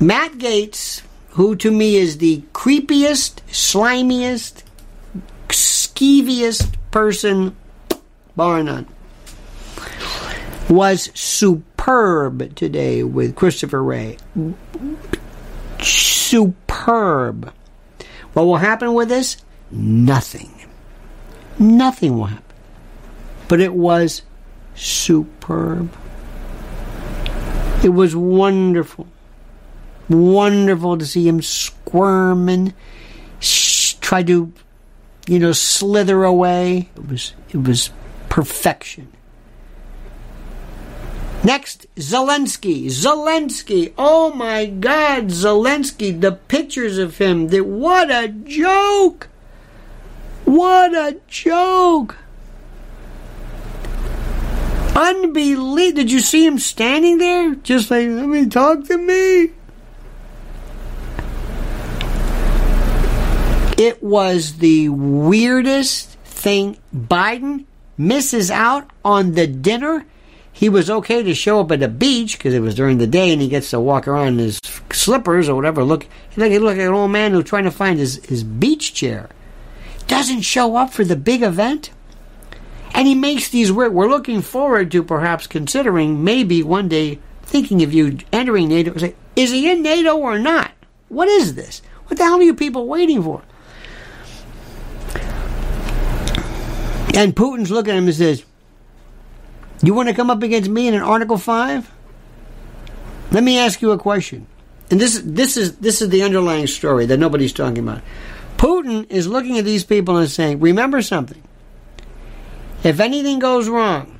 [0.00, 4.62] Matt Gaetz, who to me is the creepiest, slimiest,
[5.48, 7.56] skeeviest person,
[8.34, 8.86] bar none,
[10.68, 14.18] was superb today with Christopher Wray.
[15.80, 17.52] Superb.
[18.32, 19.38] What will happen with this?
[19.70, 20.52] Nothing.
[21.58, 22.44] Nothing will happen.
[23.48, 24.22] But it was
[24.76, 25.92] superb.
[27.82, 29.06] It was wonderful.
[30.08, 32.74] Wonderful to see him squirm and
[33.40, 34.52] sh- try to,
[35.26, 36.88] you know, slither away.
[36.96, 37.90] It was, it was
[38.28, 39.12] perfection.
[41.44, 42.86] Next, Zelensky.
[42.86, 43.92] Zelensky.
[43.96, 46.20] Oh my God, Zelensky.
[46.20, 47.48] The pictures of him.
[47.48, 49.28] The, what a joke.
[50.44, 52.16] What a joke.
[54.96, 55.76] Unbelievable.
[55.76, 57.54] Did you see him standing there?
[57.56, 59.52] Just like, let me talk to me.
[63.78, 66.78] It was the weirdest thing.
[66.96, 67.66] Biden
[67.98, 70.06] misses out on the dinner.
[70.50, 73.30] He was okay to show up at the beach because it was during the day
[73.30, 75.84] and he gets to walk around in his slippers or whatever.
[75.84, 78.94] Look, he look, look like an old man who's trying to find his, his beach
[78.94, 79.28] chair.
[80.06, 81.90] Doesn't show up for the big event.
[82.96, 87.82] And he makes these we're, we're looking forward to perhaps considering maybe one day thinking
[87.82, 88.96] of you entering NATO.
[88.96, 90.72] Say, is he in NATO or not?
[91.10, 91.82] What is this?
[92.06, 93.42] What the hell are you people waiting for?
[97.14, 98.44] And Putin's looking at him and says,
[99.82, 101.92] You want to come up against me in an Article 5?
[103.30, 104.46] Let me ask you a question.
[104.90, 108.00] And this, is this, is, this is the underlying story that nobody's talking about.
[108.56, 111.42] Putin is looking at these people and saying, Remember something.
[112.84, 114.18] If anything goes wrong,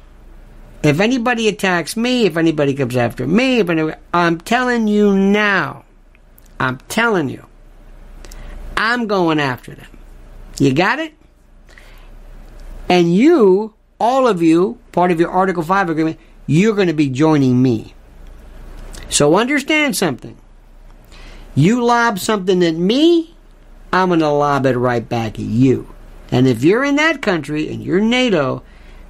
[0.83, 5.85] if anybody attacks me, if anybody comes after me, if anybody, I'm telling you now,
[6.61, 7.47] I'm telling you,
[8.77, 9.99] I'm going after them.
[10.59, 11.15] You got it?
[12.89, 17.09] And you, all of you, part of your Article 5 agreement, you're going to be
[17.09, 17.95] joining me.
[19.09, 20.37] So understand something.
[21.55, 23.35] You lob something at me,
[23.93, 25.89] I'm going to lob it right back at you.
[26.31, 28.63] And if you're in that country and you're NATO,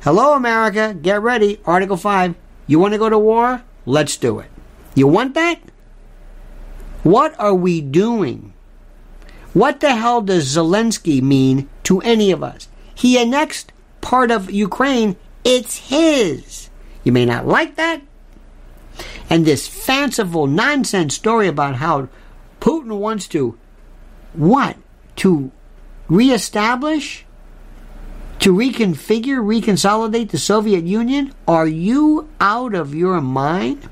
[0.03, 1.61] hello, America, get ready.
[1.65, 2.35] Article 5.
[2.67, 3.63] You want to go to war?
[3.85, 4.51] Let's do it.
[4.95, 5.61] You want that?
[7.03, 8.53] What are we doing?
[9.53, 12.69] What the hell does Zelensky mean to any of us?
[12.95, 15.17] He annexed part of Ukraine.
[15.45, 16.69] It's his.
[17.05, 18.03] You may not like that.
[19.31, 22.09] And this fanciful nonsense story about how
[22.61, 23.57] Putin wants to,
[24.33, 24.77] what?
[25.17, 25.53] To
[26.09, 27.25] reestablish?
[28.41, 31.33] To reconfigure, reconsolidate the Soviet Union?
[31.49, 33.85] Are you out of your mind?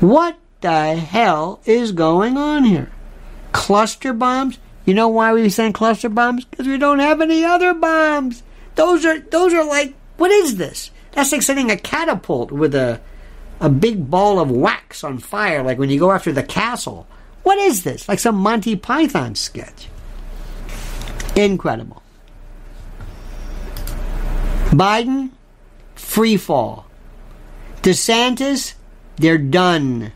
[0.00, 2.90] What the hell is going on here?
[3.52, 4.58] Cluster bombs?
[4.84, 6.44] You know why we send cluster bombs?
[6.44, 8.42] Because we don't have any other bombs.
[8.74, 10.90] Those are those are like what is this?
[11.12, 13.00] That's like sending a catapult with a
[13.60, 17.06] a big ball of wax on fire, like when you go after the castle.
[17.42, 18.08] What is this?
[18.08, 19.88] Like some Monty Python sketch.
[21.36, 22.02] Incredible.
[24.70, 25.30] Biden,
[25.94, 26.86] free fall.
[27.82, 28.74] DeSantis,
[29.16, 30.12] they're done.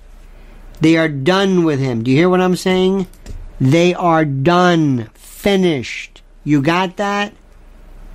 [0.81, 2.03] They are done with him.
[2.03, 3.07] Do you hear what I'm saying?
[3.61, 5.11] They are done.
[5.15, 6.23] Finished.
[6.45, 7.35] You got that?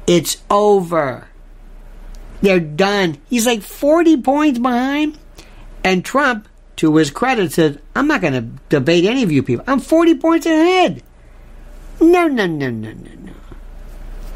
[0.08, 1.28] It's over.
[2.41, 3.18] They're done.
[3.30, 5.18] He's like 40 points behind.
[5.84, 6.47] And Trump,
[6.78, 9.64] to his credit, said, I'm not going to debate any of you people.
[9.68, 11.04] I'm 40 points ahead.
[12.02, 13.34] No, no, no, no, no, no.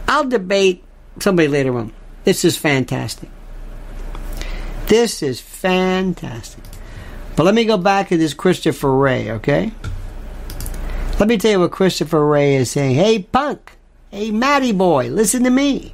[0.08, 0.84] I'll debate
[1.20, 1.94] somebody later on.
[2.24, 3.30] This is fantastic.
[4.88, 6.64] This is fantastic.
[7.36, 9.72] But let me go back to this Christopher Wray, okay?
[11.20, 12.96] Let me tell you what Christopher Wray is saying.
[12.96, 13.78] Hey, punk.
[14.12, 15.94] Hey, Matty boy, listen to me.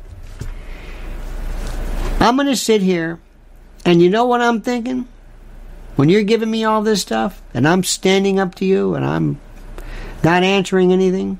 [2.19, 3.19] I'm going to sit here,
[3.83, 5.07] and you know what I'm thinking?
[5.95, 9.39] When you're giving me all this stuff, and I'm standing up to you, and I'm
[10.23, 11.39] not answering anything,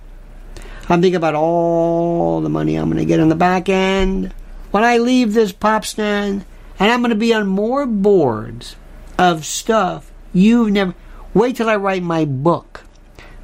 [0.90, 4.34] I'm thinking about all the money I'm going to get on the back end
[4.72, 6.46] when I leave this pop stand,
[6.80, 8.76] and I'm going to be on more boards
[9.18, 10.94] of stuff you've never.
[11.34, 12.84] Wait till I write my book.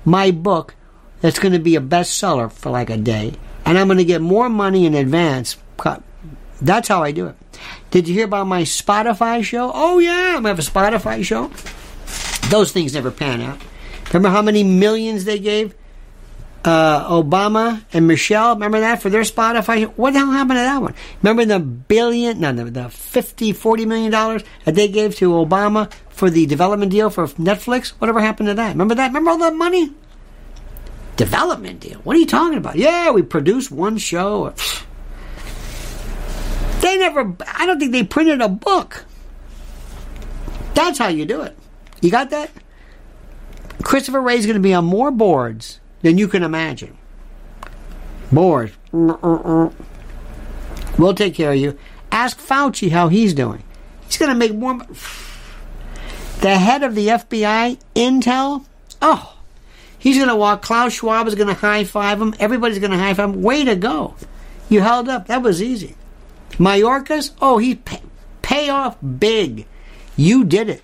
[0.04, 0.76] My book
[1.22, 3.34] that's going to be a bestseller for like a day,
[3.66, 5.58] and I'm going to get more money in advance.
[6.62, 7.36] That's how I do it.
[7.90, 9.72] Did you hear about my Spotify show?
[9.74, 11.52] Oh, yeah, I'm going to have a Spotify show.
[12.50, 13.60] Those things never pan out.
[14.08, 15.74] Remember how many millions they gave
[16.66, 18.54] uh, Obama and Michelle?
[18.54, 19.86] Remember that for their Spotify?
[19.96, 20.94] What the hell happened to that one?
[21.22, 25.92] Remember the billion, no, the, the 50, 40 million dollars that they gave to Obama
[26.10, 27.90] for the development deal for Netflix?
[27.90, 28.70] Whatever happened to that?
[28.70, 29.08] Remember that?
[29.08, 29.94] Remember all that money?
[31.16, 32.00] Development deal?
[32.00, 32.76] What are you talking about?
[32.76, 34.54] Yeah, we produced one show.
[36.80, 39.04] They never, I don't think they printed a book.
[40.76, 41.58] That's how you do it.
[42.00, 42.50] You got that?
[43.84, 46.98] Christopher Wray's going to be on more boards than you can imagine.
[48.32, 48.74] Boards.
[48.92, 49.74] We'll
[51.14, 51.78] take care of you.
[52.12, 53.64] Ask Fauci how he's doing.
[54.06, 54.80] He's going to make more.
[56.42, 58.66] The head of the FBI, Intel,
[59.02, 59.38] oh,
[59.98, 60.62] he's going to walk.
[60.62, 62.34] Klaus Schwab is going to high five him.
[62.40, 63.42] Everybody's going to high five him.
[63.42, 64.16] Way to go.
[64.70, 65.28] You held up.
[65.28, 65.96] That was easy.
[66.52, 68.02] Mayorkas, oh, he pay,
[68.42, 69.66] pay off big.
[70.16, 70.84] You did it.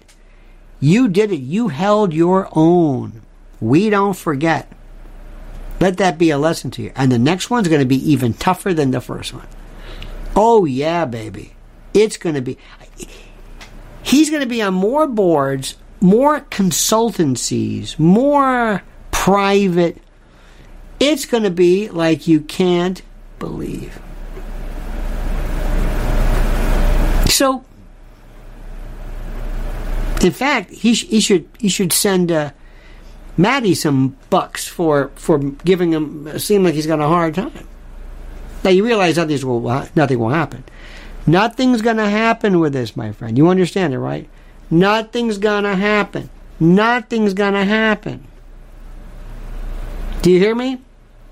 [0.79, 1.41] You did it.
[1.41, 3.21] You held your own.
[3.59, 4.71] We don't forget.
[5.85, 6.91] Let that be a lesson to you.
[6.95, 9.45] And the next one's going to be even tougher than the first one.
[10.35, 11.53] Oh, yeah, baby.
[11.93, 12.57] It's going to be.
[14.01, 18.81] He's going to be on more boards, more consultancies, more
[19.11, 20.01] private.
[20.99, 23.03] It's going to be like you can't
[23.37, 23.99] believe.
[27.27, 27.63] So,
[30.23, 32.53] in fact, he, he should he should send uh,
[33.37, 37.67] Matty some bucks for for giving him uh, seem like he's got a hard time.
[38.63, 40.63] Now you realize nothing will nothing will happen.
[41.27, 43.37] Nothing's going to happen with this, my friend.
[43.37, 44.29] You understand it, right?
[44.69, 46.29] Nothing's going to happen.
[46.59, 48.27] Nothing's going to happen.
[50.21, 50.81] Do you hear me?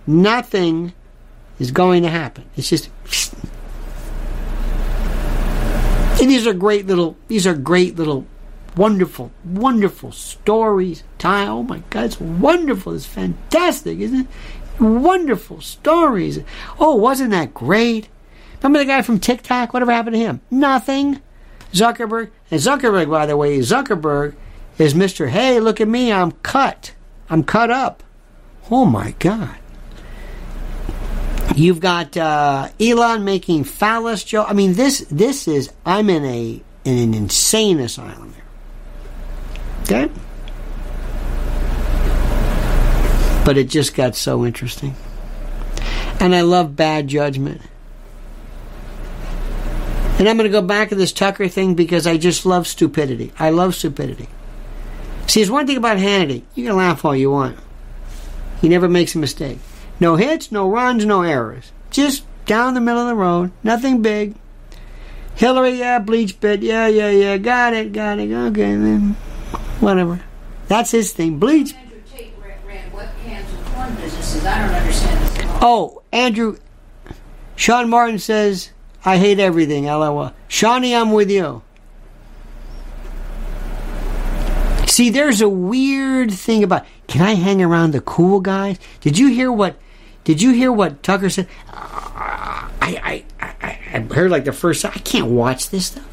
[0.05, 0.93] Nothing
[1.59, 2.45] is going to happen.
[2.55, 2.89] It's just.
[6.19, 7.15] And these are great little.
[7.27, 8.25] These are great little
[8.75, 11.03] wonderful, wonderful stories.
[11.17, 12.93] Ty, oh my God, it's wonderful.
[12.93, 14.81] It's fantastic, isn't it?
[14.81, 16.39] Wonderful stories.
[16.79, 18.09] Oh, wasn't that great?
[18.61, 19.73] Remember the guy from TikTok?
[19.73, 20.41] Whatever happened to him?
[20.49, 21.21] Nothing.
[21.73, 22.31] Zuckerberg.
[22.49, 24.35] And Zuckerberg, by the way, Zuckerberg
[24.77, 25.29] is Mr.
[25.29, 26.11] Hey, look at me.
[26.11, 26.93] I'm cut.
[27.29, 28.03] I'm cut up.
[28.71, 29.57] Oh my God.
[31.55, 34.47] You've got uh, Elon making phallus joke.
[34.49, 38.32] I mean, this this is I'm in a in an insane asylum
[39.83, 40.09] Okay,
[43.45, 44.95] but it just got so interesting,
[46.19, 47.61] and I love bad judgment.
[50.19, 53.33] And I'm going to go back to this Tucker thing because I just love stupidity.
[53.39, 54.29] I love stupidity.
[55.27, 56.43] See, there's one thing about Hannity.
[56.55, 57.57] You can laugh all you want.
[58.61, 59.57] He never makes a mistake.
[59.99, 61.71] No hits, no runs, no errors.
[61.91, 63.51] Just down the middle of the road.
[63.63, 64.35] Nothing big.
[65.35, 66.61] Hillary, yeah, BleachBit.
[66.61, 67.37] Yeah, yeah, yeah.
[67.37, 68.31] Got it, got it.
[68.31, 69.17] Okay, then.
[69.79, 70.21] Whatever.
[70.67, 71.39] That's his thing.
[71.39, 71.73] Bleach.
[75.61, 76.57] Oh, Andrew.
[77.55, 78.71] Sean Martin says,
[79.05, 79.85] I hate everything.
[79.85, 80.33] LOL.
[80.47, 81.61] Shawnee, I'm with you.
[84.87, 88.77] See, there's a weird thing about can I hang around the cool guys?
[89.01, 89.77] Did you hear what?
[90.23, 91.47] Did you hear what Tucker said?
[91.67, 94.85] I, I, I, I heard like the first.
[94.85, 96.07] I can't watch this stuff.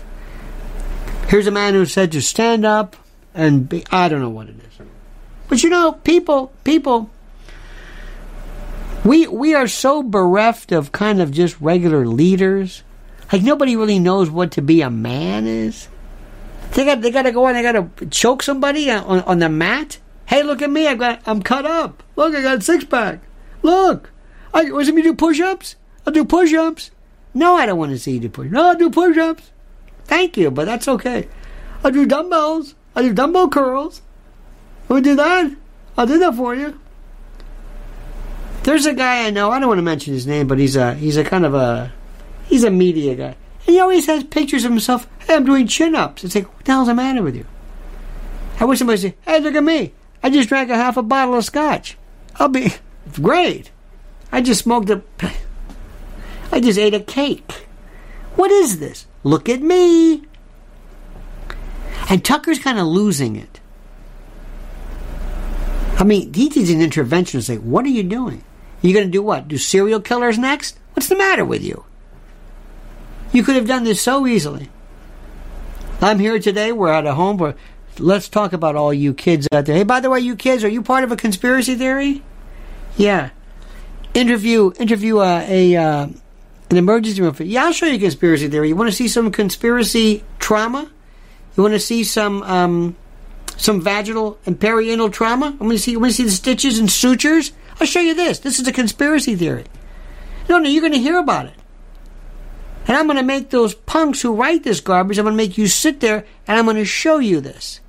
[1.29, 2.97] Here's a man who said to stand up
[3.35, 3.85] and be.
[3.91, 4.87] I don't know what it is,
[5.49, 7.11] but you know, people, people.
[9.05, 12.83] We we are so bereft of kind of just regular leaders.
[13.33, 15.89] Like nobody really knows what to be a man is.
[16.73, 17.55] They got they got to go on.
[17.55, 19.99] They got to choke somebody on, on the mat.
[20.27, 20.87] Hey, look at me!
[20.87, 22.03] I got I'm cut up.
[22.17, 23.21] Look, I got six pack.
[23.63, 24.11] Look,
[24.55, 25.77] I was me do push-ups.
[26.07, 26.91] I'll do push-ups.
[27.35, 28.51] No, I don't want to see you do push.
[28.51, 29.51] No, I'll do push-ups.
[30.05, 31.29] Thank you, but that's okay.
[31.85, 32.75] I'll do dumbbells.
[32.95, 34.03] I'll do dumbbell curls.
[34.89, 35.55] We'll do that.
[35.97, 36.81] I'll do that for you.
[38.63, 39.51] There's a guy I know.
[39.51, 41.93] I don't want to mention his name, but he's a he's a kind of a
[42.47, 43.37] he's a media guy.
[43.67, 45.07] And he always has pictures of himself.
[45.27, 46.25] Hey, I'm doing chin ups.
[46.25, 47.47] It's like, what the hell's the matter with you?
[48.59, 49.95] I wish somebody say, Hey, look at me.
[50.23, 51.97] I just drank a half a bottle of scotch.
[52.37, 52.75] I'll be
[53.15, 53.71] great.
[54.31, 55.03] I just smoked a.
[56.53, 57.51] I just ate a cake.
[58.37, 59.07] What is this?
[59.23, 60.23] Look at me.
[62.11, 63.61] And Tucker's kind of losing it.
[65.97, 68.43] I mean, he needs an intervention and say, What are you doing?
[68.83, 69.47] You're going to do what?
[69.47, 70.77] Do serial killers next?
[70.95, 71.85] What's the matter with you?
[73.33, 74.71] You could have done this so easily.
[76.01, 76.73] I'm here today.
[76.73, 77.55] We're at a home where
[77.99, 79.77] let's talk about all you kids out there.
[79.77, 82.23] Hey, by the way, you kids, are you part of a conspiracy theory?
[82.97, 83.31] Yeah.
[84.15, 86.09] Interview interview uh, a uh,
[86.71, 87.37] an emergency room.
[87.39, 88.69] Yeah, I'll show you conspiracy theory.
[88.69, 90.91] You want to see some conspiracy trauma?
[91.57, 92.97] You want to see some um,
[93.57, 95.47] some vaginal and perianal trauma?
[95.47, 95.93] I'm going to see.
[95.93, 97.53] You want to see the stitches and sutures?
[97.81, 98.39] I'll show you this.
[98.39, 99.65] This is a conspiracy theory.
[100.49, 101.55] No, no, you're going to hear about it.
[102.87, 105.57] And I'm going to make those punks who write this garbage, I'm going to make
[105.57, 107.81] you sit there and I'm going to show you this.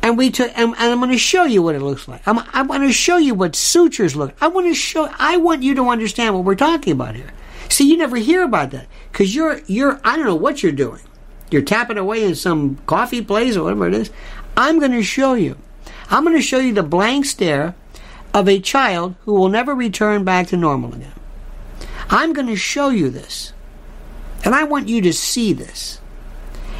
[0.00, 2.26] And we took, and, and I'm going to show you what it looks like.
[2.26, 4.34] I'm, I want to show you what sutures look.
[4.40, 5.10] I want to show.
[5.18, 7.30] I want you to understand what we're talking about here.
[7.70, 10.00] See, you never hear about that because you're you're.
[10.04, 11.00] I don't know what you're doing.
[11.54, 14.10] You're tapping away in some coffee place or whatever it is.
[14.56, 15.56] I'm going to show you.
[16.10, 17.76] I'm going to show you the blank stare
[18.34, 21.12] of a child who will never return back to normal again.
[22.10, 23.52] I'm going to show you this.
[24.44, 26.00] And I want you to see this.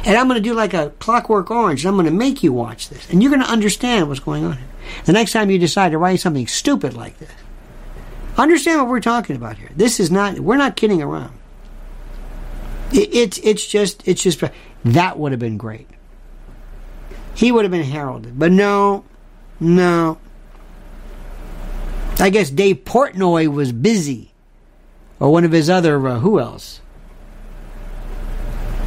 [0.03, 1.85] And I'm going to do like a clockwork orange.
[1.85, 3.09] And I'm going to make you watch this.
[3.09, 4.67] And you're going to understand what's going on here.
[5.05, 7.31] The next time you decide to write something stupid like this,
[8.37, 9.71] understand what we're talking about here.
[9.73, 11.33] This is not, we're not kidding around.
[12.91, 14.43] It, it's, it's just, it's just,
[14.85, 15.87] that would have been great.
[17.33, 18.37] He would have been heralded.
[18.37, 19.03] But no,
[19.59, 20.19] no.
[22.19, 24.31] I guess Dave Portnoy was busy.
[25.19, 26.81] Or one of his other, uh, who else?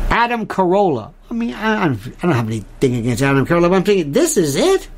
[0.09, 1.12] Adam Carolla.
[1.30, 4.57] I mean, I, I don't have anything against Adam Carolla, but I'm thinking, this is
[4.57, 4.88] it?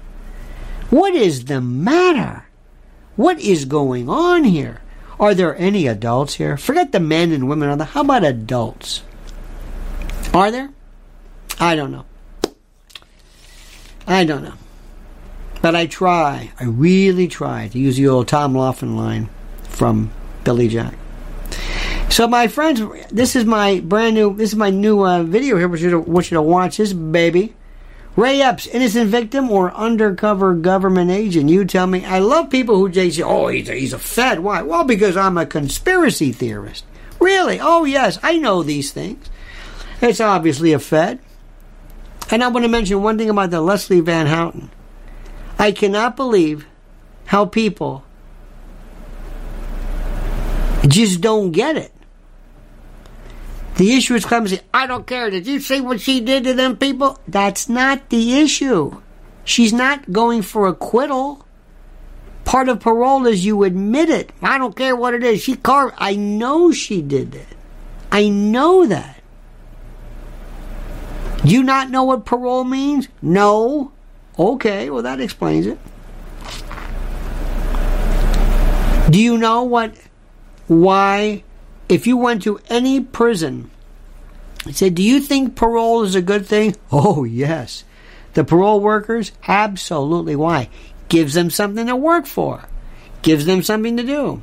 [0.90, 2.46] What is the matter?
[3.16, 4.80] What is going on here?
[5.18, 6.57] Are there any adults here?
[6.57, 7.84] Forget the men and women on the.
[7.84, 9.03] How about adults?
[10.32, 10.70] Are there?
[11.61, 12.06] I don't know.
[14.06, 14.54] I don't know.
[15.61, 16.50] But I try.
[16.58, 19.28] I really try to use the old Tom Laughlin line
[19.64, 20.11] from
[20.42, 20.94] Billy Jack.
[22.08, 25.68] So, my friends, this is my brand new, this is my new uh, video here.
[25.68, 27.54] Which you want you to watch this baby.
[28.16, 31.48] Ray Epps, innocent victim or undercover government agent?
[31.48, 32.04] You tell me.
[32.04, 34.62] I love people who say, "Oh, he's a, he's a Fed." Why?
[34.62, 36.84] Well, because I'm a conspiracy theorist.
[37.20, 37.61] Really?
[37.61, 39.28] Oh, yes, I know these things.
[40.00, 41.20] It's obviously a Fed.
[42.31, 44.70] And I want to mention one thing about the Leslie Van Houten.
[45.59, 46.66] I cannot believe
[47.26, 48.05] how people
[50.87, 51.93] just don't get it.
[53.76, 54.61] The issue is clumsy.
[54.72, 55.31] I don't care.
[55.31, 57.18] Did you see what she did to them people?
[57.26, 59.01] That's not the issue.
[59.45, 61.47] She's not going for acquittal.
[62.45, 64.33] Part of parole is you admit it.
[64.43, 65.43] I don't care what it is.
[65.43, 65.95] She carved.
[65.99, 67.47] I know she did it.
[68.12, 69.19] I know that.
[71.45, 73.09] Do you not know what parole means?
[73.22, 73.93] No.
[74.38, 75.78] Okay, well, that explains it.
[79.11, 79.95] Do you know what,
[80.68, 81.43] why
[81.88, 83.70] if you went to any prison
[84.66, 86.76] I said, Do you think parole is a good thing?
[86.93, 87.84] Oh, yes.
[88.34, 89.32] The parole workers?
[89.47, 90.36] Absolutely.
[90.36, 90.68] Why?
[91.09, 92.64] Gives them something to work for,
[93.22, 94.43] gives them something to do.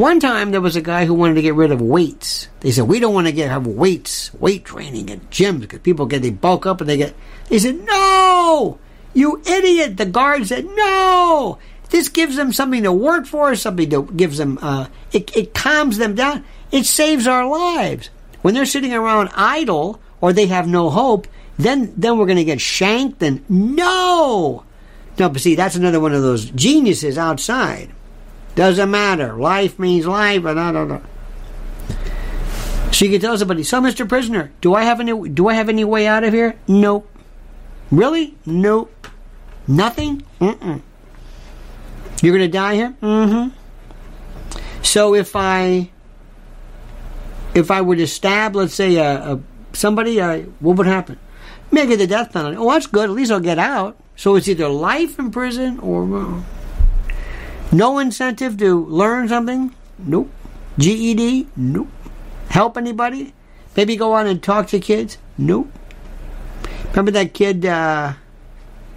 [0.00, 2.48] One time there was a guy who wanted to get rid of weights.
[2.60, 6.06] They said, We don't want to get have weights, weight training at gyms because people
[6.06, 7.14] get they bulk up and they get
[7.50, 8.78] they said, No!
[9.12, 9.98] You idiot!
[9.98, 11.58] The guard said, No!
[11.90, 15.98] This gives them something to work for, something to gives them uh, it, it calms
[15.98, 16.46] them down.
[16.72, 18.08] It saves our lives.
[18.40, 21.28] When they're sitting around idle or they have no hope,
[21.58, 24.64] then then we're going to get shanked and no.
[25.18, 27.90] No, but see, that's another one of those geniuses outside.
[28.60, 29.32] Doesn't matter.
[29.38, 31.00] Life means life, and I don't know.
[32.92, 34.06] So you can tell somebody, so Mr.
[34.06, 36.56] Prisoner, do I have any do I have any way out of here?
[36.68, 37.08] Nope.
[37.90, 38.36] Really?
[38.44, 39.06] Nope.
[39.66, 40.26] Nothing?
[40.42, 40.82] Mm-mm.
[42.20, 42.94] You're gonna die here?
[43.00, 43.56] Mm-hmm.
[44.82, 45.88] So if I
[47.54, 49.40] if I were to stab, let's say, a, a
[49.72, 51.18] somebody, what would happen?
[51.70, 52.58] Maybe the death penalty.
[52.58, 53.04] Oh, that's good.
[53.04, 53.96] At least I'll get out.
[54.16, 56.42] So it's either life in prison or uh,
[57.72, 59.74] no incentive to learn something.
[59.98, 60.30] Nope.
[60.78, 61.48] GED.
[61.56, 61.88] Nope.
[62.48, 63.34] Help anybody?
[63.76, 65.18] Maybe go on and talk to kids.
[65.38, 65.70] Nope.
[66.90, 67.64] Remember that kid?
[67.64, 68.14] Uh,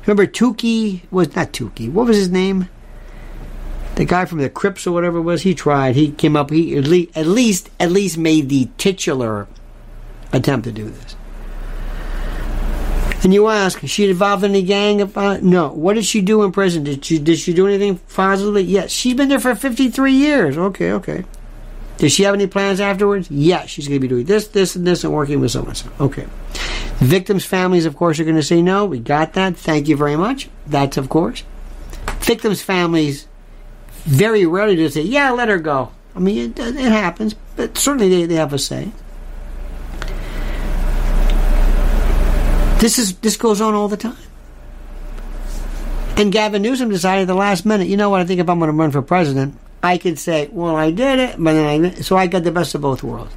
[0.05, 1.91] remember Tookie was not Tookie.
[1.91, 2.69] What was his name?
[3.95, 5.95] the guy from the Crips or whatever it was, he tried.
[5.95, 6.49] He came up.
[6.49, 9.47] He at least, at least, at least made the titular
[10.31, 11.15] attempt to do this.
[13.23, 14.97] And you ask, is she involved in any gang?
[14.97, 15.69] No.
[15.69, 16.83] What did she do in prison?
[16.83, 18.63] Did she did she do anything positively?
[18.63, 18.91] Yes.
[18.91, 20.57] She's been there for 53 years.
[20.57, 21.23] Okay, okay.
[21.97, 23.31] Does she have any plans afterwards?
[23.31, 23.69] Yes.
[23.69, 25.75] She's going to be doing this, this, and this, and working with someone.
[26.01, 26.27] Okay.
[26.97, 28.85] Victims' families, of course, are going to say no.
[28.85, 29.55] We got that.
[29.55, 30.49] Thank you very much.
[30.67, 31.43] That's of course.
[32.19, 33.27] Victims' families
[34.03, 38.09] very rarely do say, "Yeah, let her go." I mean, it, it happens, but certainly
[38.09, 38.91] they, they have a say.
[42.83, 44.17] This is this goes on all the time.
[46.17, 48.19] And Gavin Newsom decided at the last minute, you know what?
[48.19, 51.17] I think if I'm going to run for president, I could say, "Well, I did
[51.17, 53.31] it," but then I so I got the best of both worlds.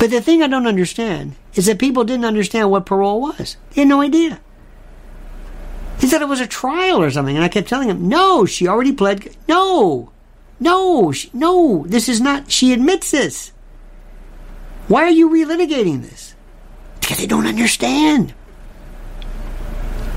[0.00, 3.56] But the thing I don't understand is that people didn't understand what parole was.
[3.70, 4.40] They had no idea.
[6.00, 8.66] He said it was a trial or something, and I kept telling him, "No, she
[8.66, 9.28] already pled.
[9.46, 10.10] No,
[10.58, 11.84] no, she, no.
[11.86, 12.50] This is not.
[12.50, 13.52] She admits this.
[14.88, 16.31] Why are you relitigating this?"
[17.02, 18.32] Because they don't understand.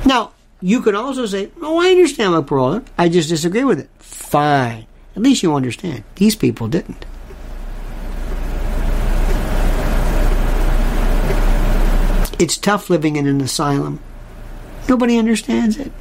[0.06, 0.32] Now,
[0.62, 2.82] you could also say, Oh, I understand my parole.
[2.98, 3.90] I just disagree with it.
[4.00, 4.86] Fine.
[5.16, 6.04] At least you understand.
[6.16, 7.06] These people didn't.
[12.38, 14.00] It's tough living in an asylum.
[14.88, 15.92] Nobody understands it.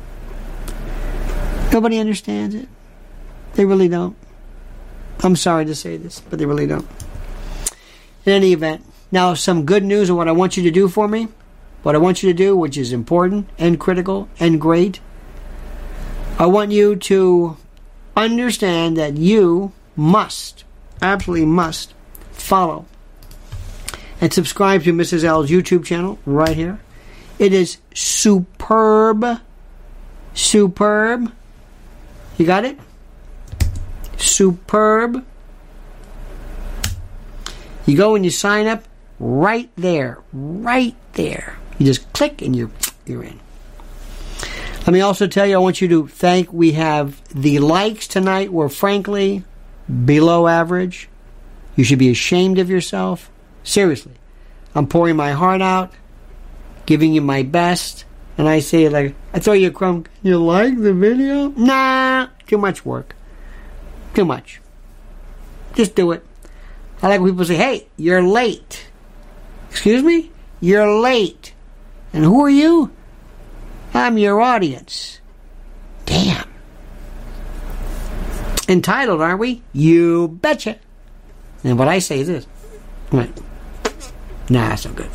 [1.73, 2.69] Nobody understands it.
[3.55, 4.17] They really don't.
[5.23, 6.87] I'm sorry to say this, but they really don't.
[8.27, 11.07] In any event, now, some good news of what I want you to do for
[11.07, 11.29] me.
[11.85, 14.99] What I want you to do, which is important and critical and great.
[16.37, 17.57] I want you to
[18.17, 20.65] understand that you must,
[21.01, 21.95] absolutely must,
[22.33, 22.87] follow
[24.21, 25.23] and subscribe to Mrs.
[25.23, 26.81] L's YouTube channel right here.
[27.39, 29.41] It is superb.
[30.35, 31.33] Superb.
[32.37, 32.79] You got it?
[34.17, 35.25] Superb.
[37.87, 38.83] You go and you sign up
[39.25, 41.57] right there, right there.
[41.79, 42.71] You just click and you're
[43.07, 43.41] you're in.
[44.81, 46.53] Let me also tell you, I want you to thank.
[46.53, 49.43] We have the likes tonight were frankly
[50.05, 51.09] below average.
[51.75, 53.31] You should be ashamed of yourself.
[53.63, 54.13] Seriously,
[54.75, 55.91] I'm pouring my heart out,
[56.85, 58.05] giving you my best,
[58.37, 60.05] and I say like, I throw you a crumb.
[60.23, 61.49] You like the video?
[61.49, 63.17] Nah, too much work.
[64.13, 64.61] Too much.
[65.75, 66.25] Just do it.
[67.03, 68.87] I like when people say, "Hey, you're late."
[69.75, 70.31] Excuse me?
[70.61, 71.53] You're late.
[72.13, 72.93] And who are you?
[73.93, 75.19] I'm your audience.
[76.07, 76.49] Damn.
[78.69, 79.63] Entitled, aren't we?
[79.73, 80.79] You betcha.
[81.65, 82.47] And what I say is this.
[83.11, 83.27] Nah,
[84.49, 85.11] that's not good.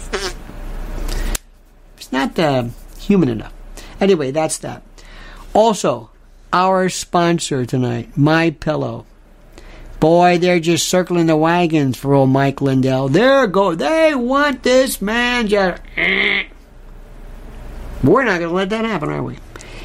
[1.95, 2.66] It's not uh,
[2.99, 3.53] human enough.
[4.01, 4.84] Anyway, that's that.
[5.53, 6.12] Also,
[6.51, 9.05] our sponsor tonight, My Pillow.
[10.00, 13.10] Boy, they're just circling the wagons for old Mike Lindell.
[13.10, 13.76] They're go.
[13.76, 15.82] They want this man just.
[18.02, 19.38] We're not going to let that happen, are we?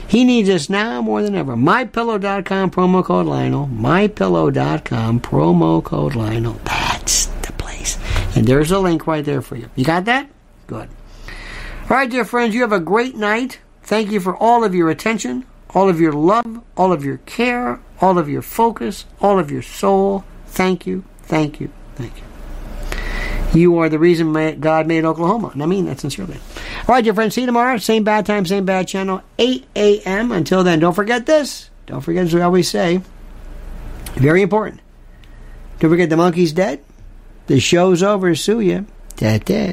[0.07, 1.57] He needs us now more than ever.
[1.57, 3.67] MyPillow.com promo code Lionel.
[3.67, 6.61] MyPillow.com promo code Lionel.
[6.65, 7.99] That's the place.
[8.37, 9.69] And there's a link right there for you.
[9.75, 10.31] You got that?
[10.69, 10.89] Good.
[11.91, 13.59] All right, dear friends, you have a great night.
[13.83, 15.45] Thank you for all of your attention
[15.75, 19.63] all of your love, all of your care, all of your focus, all of your
[19.63, 20.25] soul.
[20.49, 23.59] Thank you, thank you, thank you.
[23.59, 25.49] You are the reason God made Oklahoma.
[25.55, 26.37] And I mean that sincerely.
[26.87, 27.79] All right, dear friends, see you tomorrow.
[27.79, 30.33] Same bad time, same bad channel, 8 a.m.
[30.33, 31.71] Until then, don't forget this.
[31.87, 33.01] Don't forget, as we always say,
[34.17, 34.81] very important.
[35.79, 36.85] Don't forget the monkey's dead.
[37.47, 38.35] The show's over.
[38.35, 38.87] Sue you.
[39.17, 39.73] Da-da.